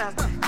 [0.00, 0.39] cosas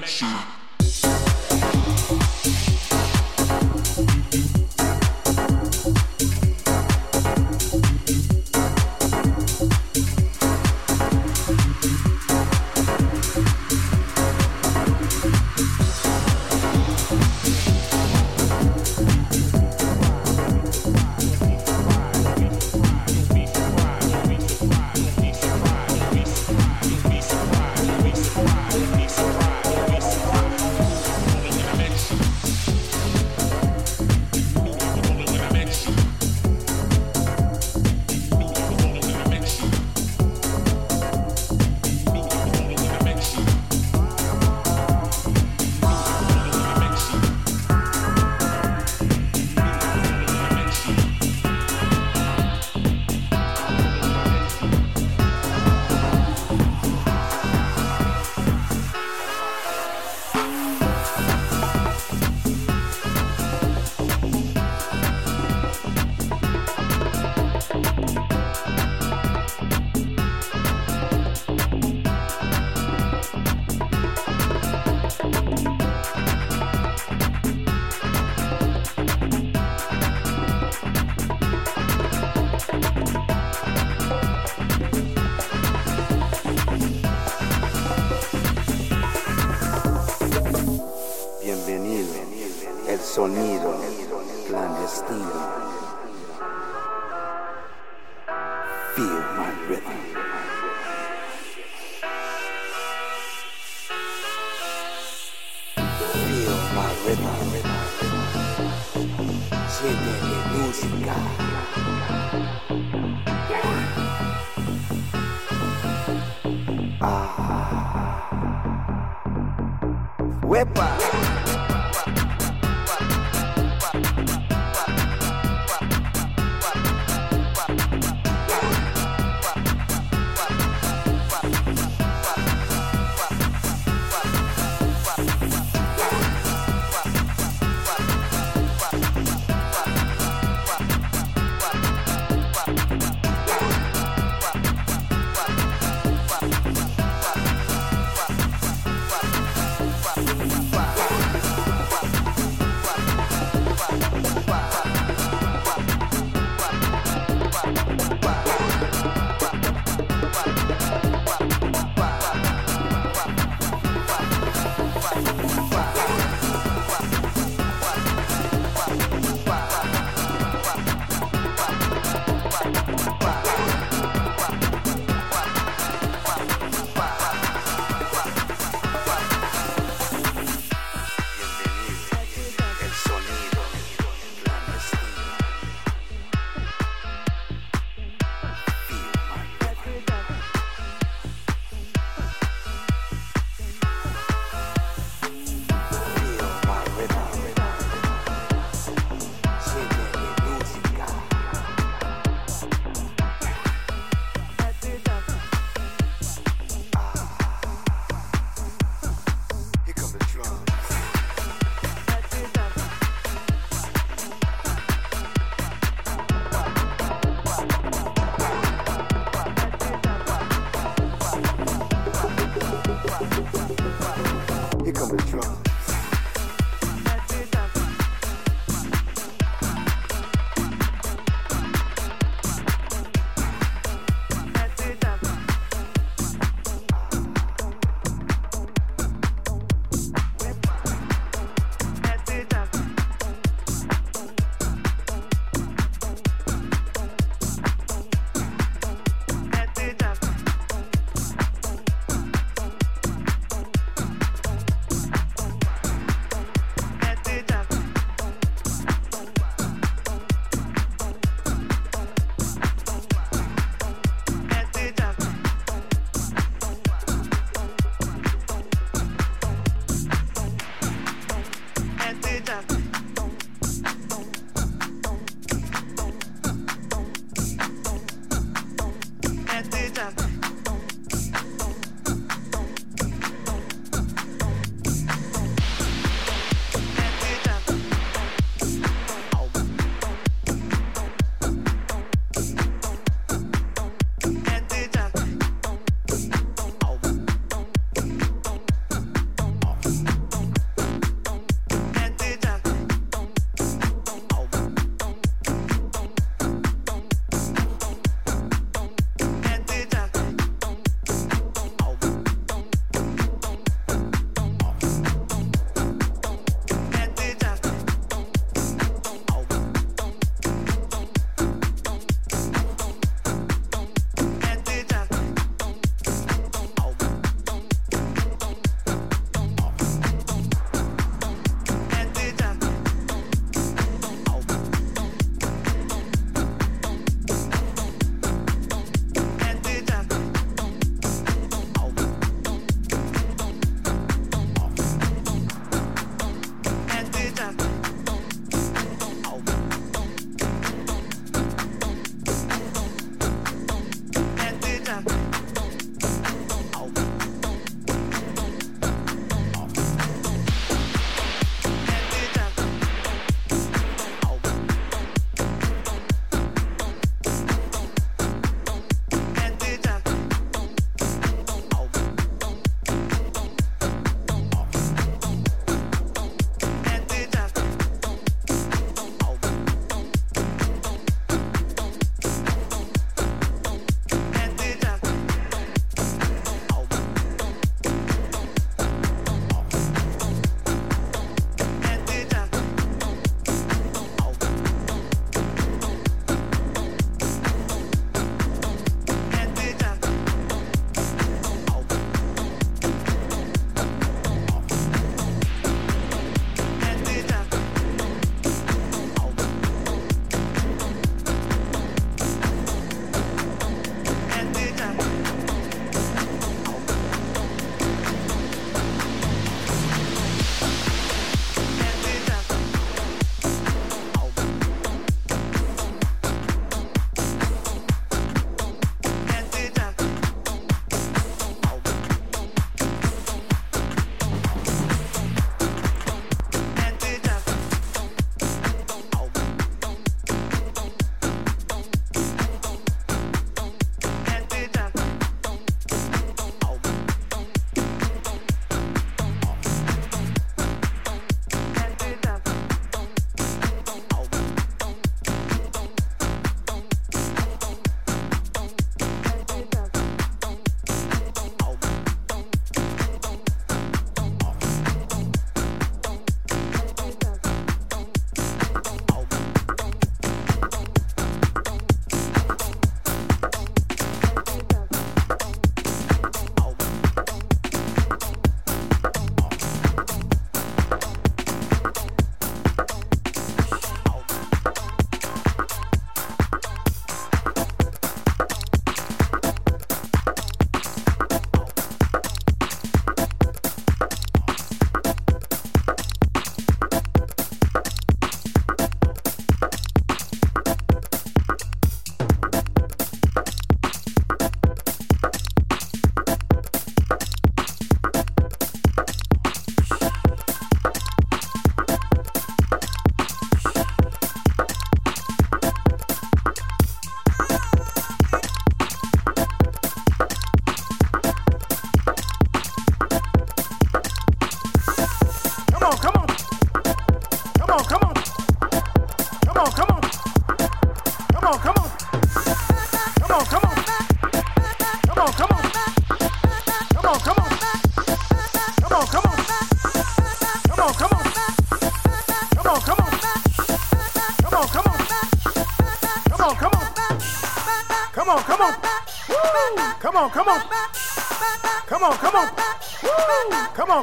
[0.00, 0.53] make you.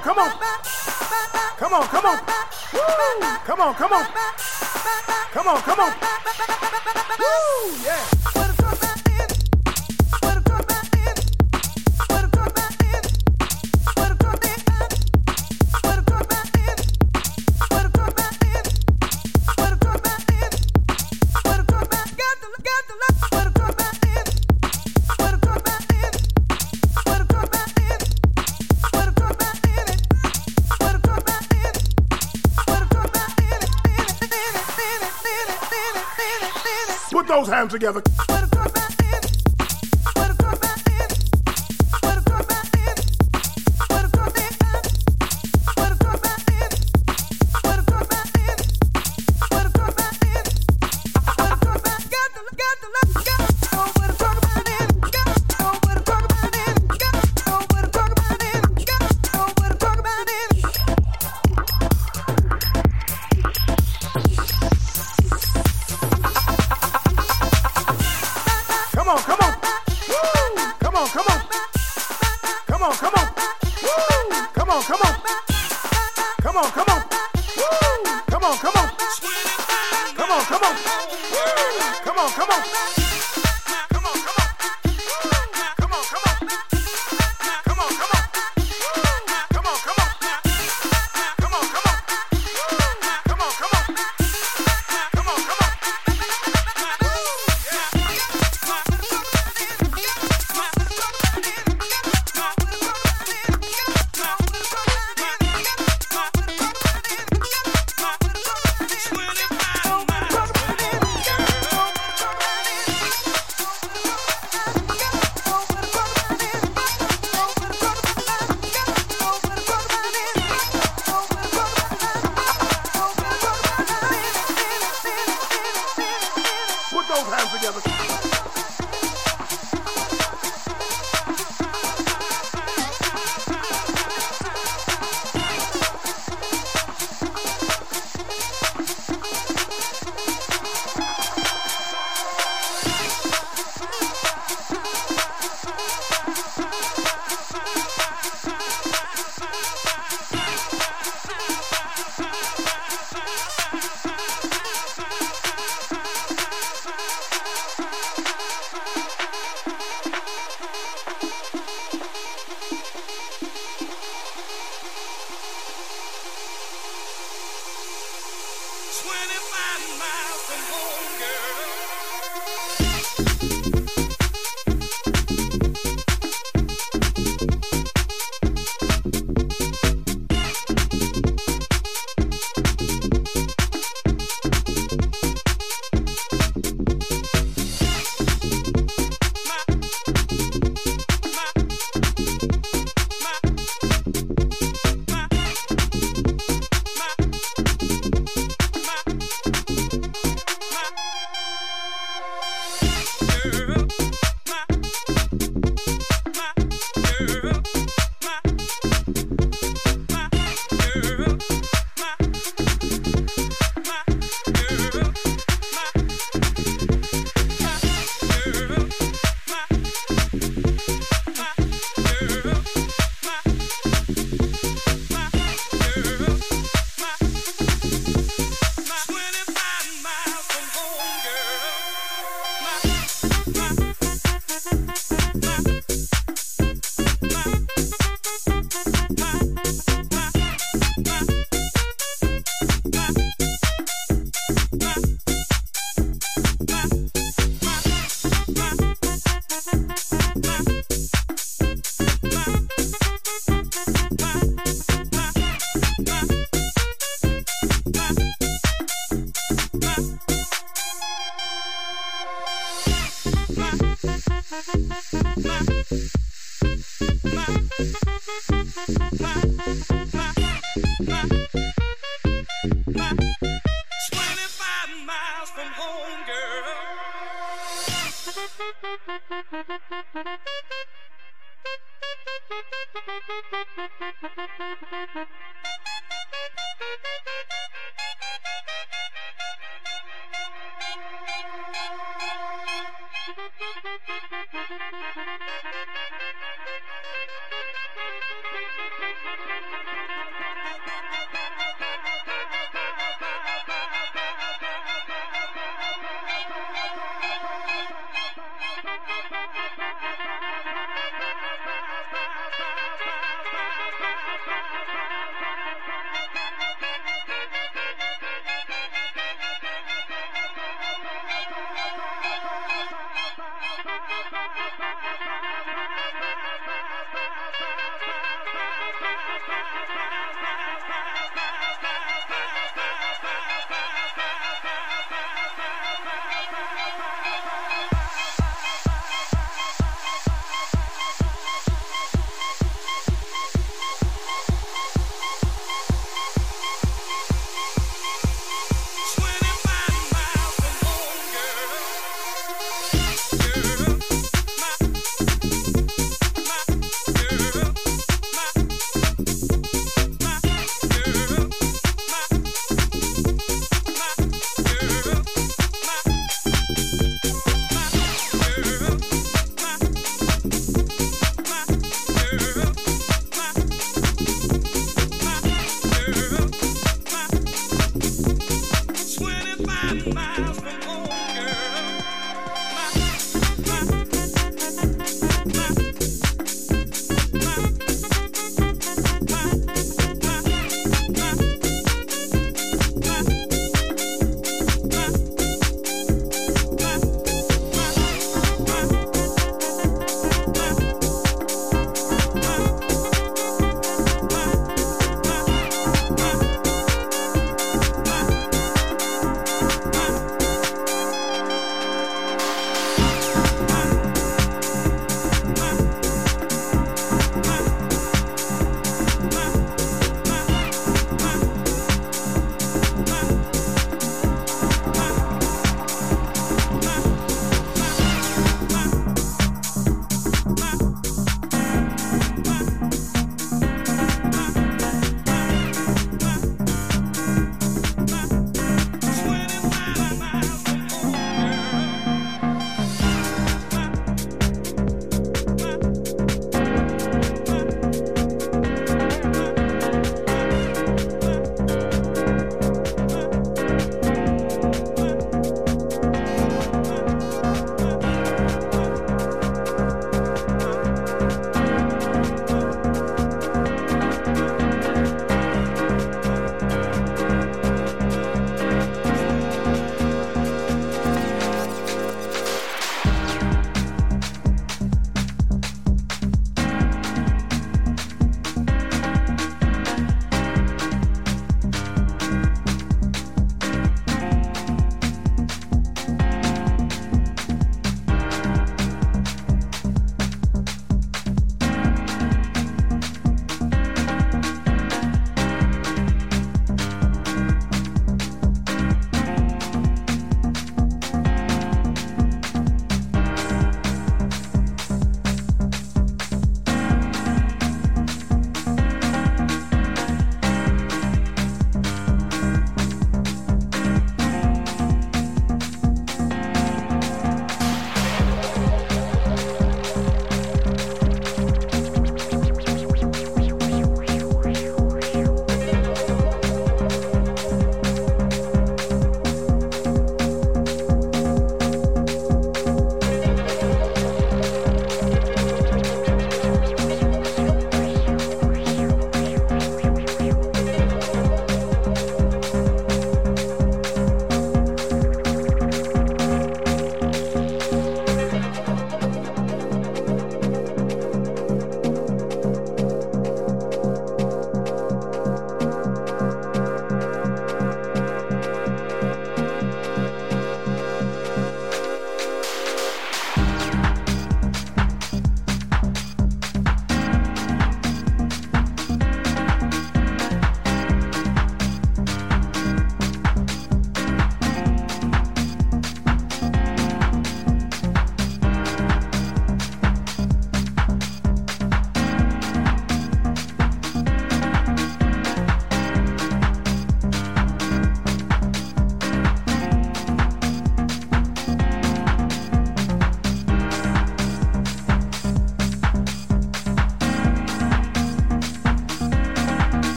[0.00, 0.30] on, come on.
[1.58, 2.18] Come on, come on.
[2.72, 2.80] Woo.
[3.44, 4.06] Come on, come on.
[5.32, 5.99] Come on, come on.
[37.80, 38.09] together.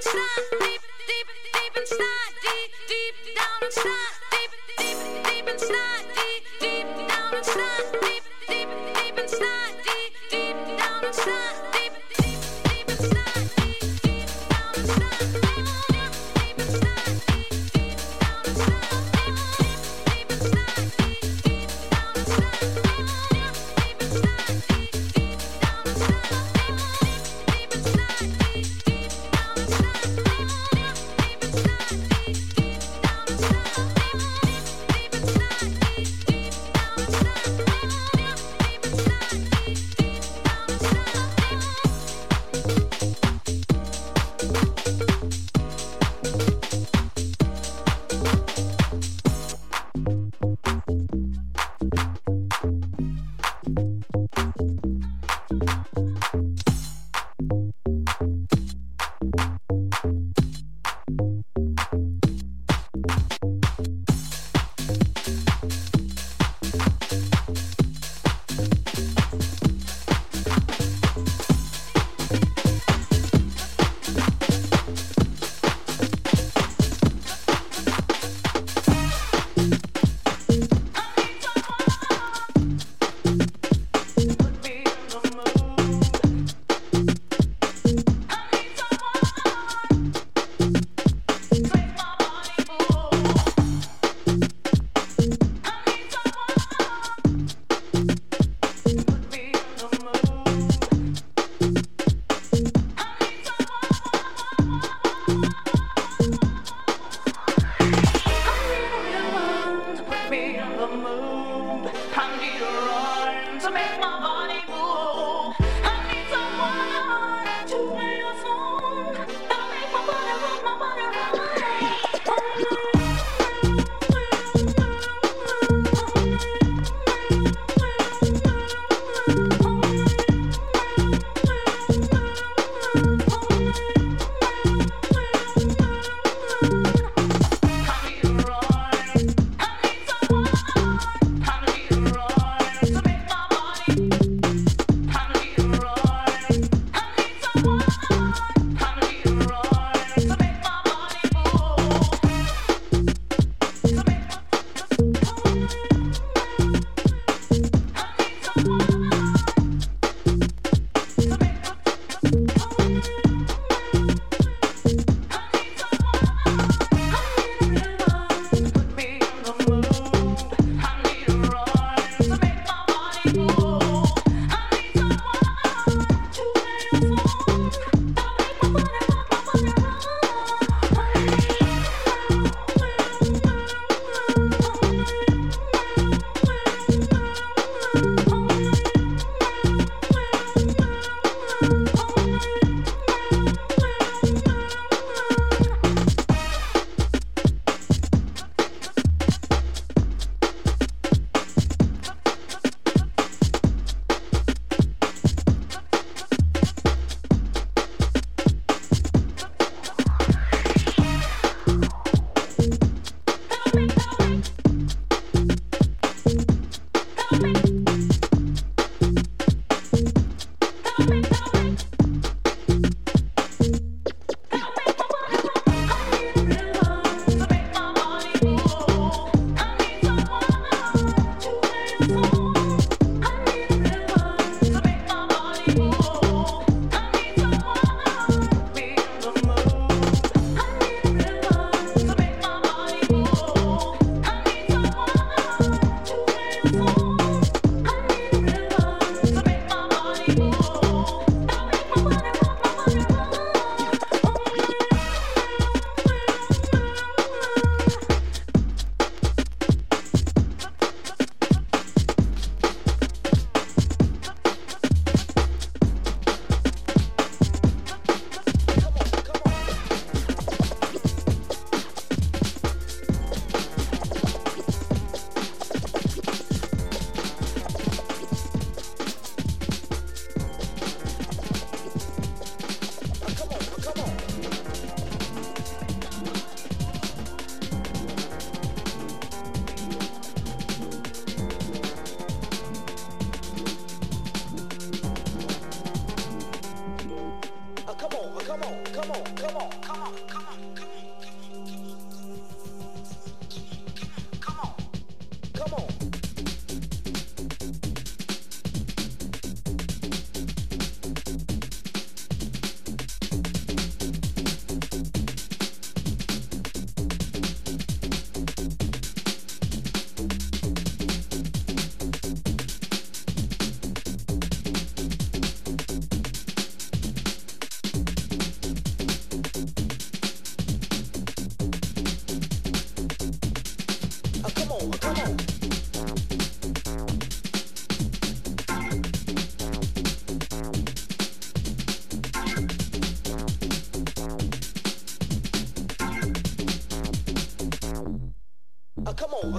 [0.00, 0.14] Stop.
[0.58, 0.89] baby.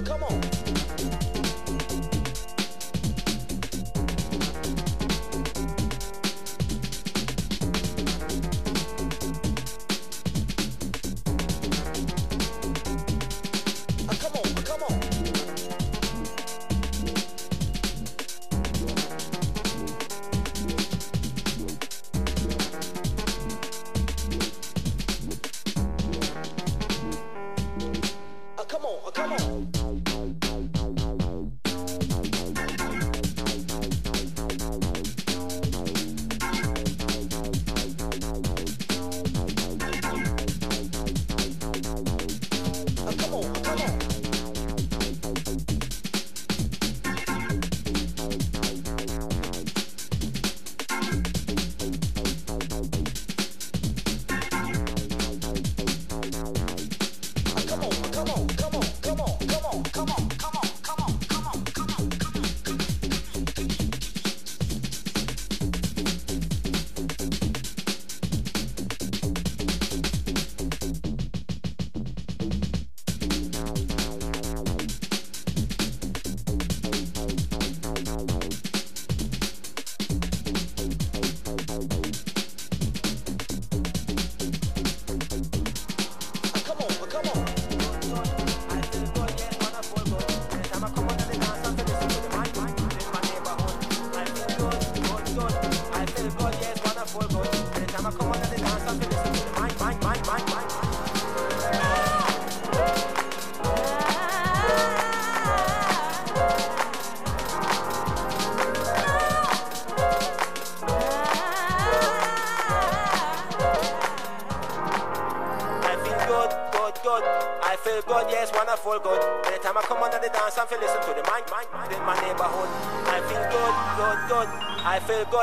[0.00, 0.51] Come on.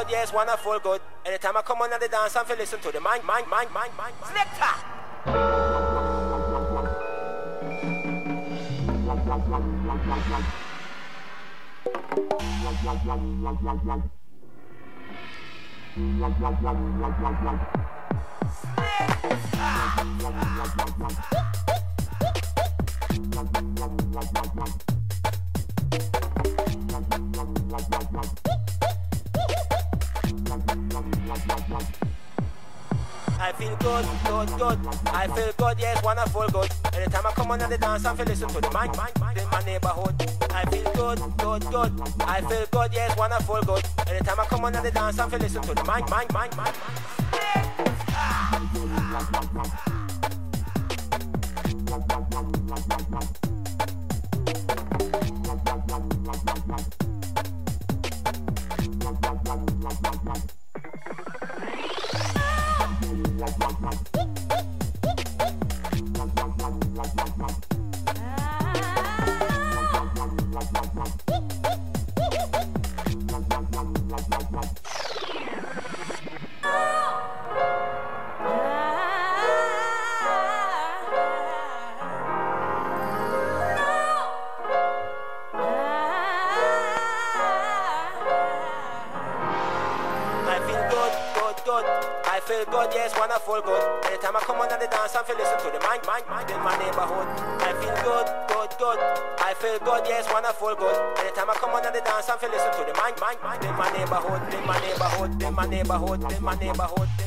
[0.10, 1.02] Yes, wanna feel good.
[1.26, 3.92] Anytime I come on and the dance, I'm listen to the mind, mind, mind, mind,
[3.98, 5.00] mind, selector.
[17.42, 17.69] I
[37.70, 40.16] the dance, I feel listen to the mind in my neighborhood.
[40.52, 42.02] I feel good, good, good.
[42.22, 43.86] I feel good, yes, feel good.
[44.08, 45.84] Anytime I come on the dance, I feel listen to the
[103.30, 105.70] mind, mind, mind, mind.
[105.70, 107.19] neighborhood, in my neighborhood.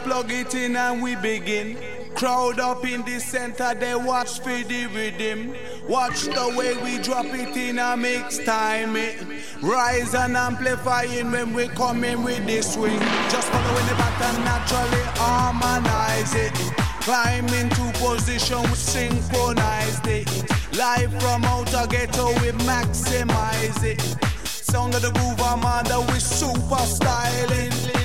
[0.00, 1.78] Plug it in and we begin.
[2.14, 5.54] Crowd up in the center, they watch for the rhythm.
[5.88, 8.94] Watch the way we drop it in a mix time.
[8.96, 9.20] It
[9.60, 12.98] rise and amplifying when we come in with the swing.
[13.28, 16.52] Just follow following the pattern, naturally harmonize it.
[17.00, 20.28] Climb into position, we synchronize it.
[20.76, 24.00] Live from outer ghetto, we maximize it.
[24.44, 28.03] Sound of the groove, under, we super styling.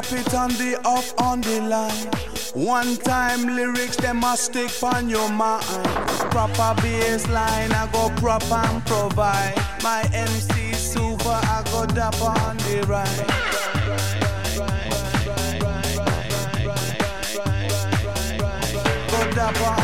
[0.00, 2.06] Drop it on the off on the line.
[2.54, 5.64] One time lyrics, them must stick on your mind.
[6.30, 9.56] Proper bass line, I go proper and provide.
[9.82, 13.26] My MC super, I go dap on the right.
[19.10, 19.77] Go dap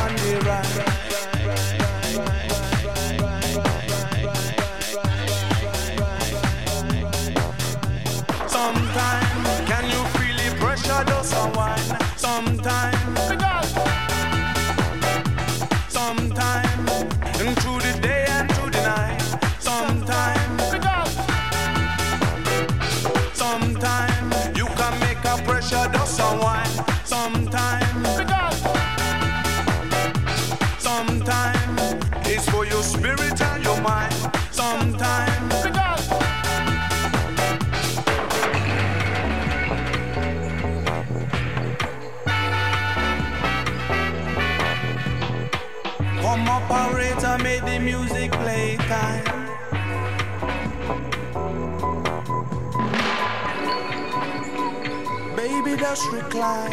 [55.94, 56.72] just recline.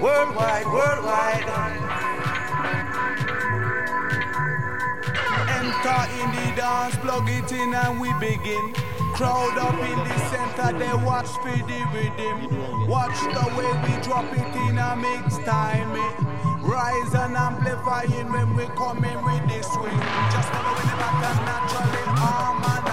[0.00, 1.48] Worldwide, worldwide.
[5.58, 8.87] Enter in the dance, plug it in and we begin.
[9.18, 12.86] Crowd up in the center, they watch for the rhythm.
[12.86, 15.90] Watch the way we drop it in a mix time.
[16.62, 19.98] Rise and amplifying when we come in with this swing.
[20.30, 22.87] Just follow the back and naturally harmonize